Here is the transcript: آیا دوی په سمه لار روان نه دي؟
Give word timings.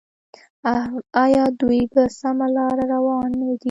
آیا 1.23 1.43
دوی 1.59 1.81
په 1.93 2.01
سمه 2.19 2.47
لار 2.55 2.77
روان 2.93 3.29
نه 3.39 3.45
دي؟ 3.49 3.57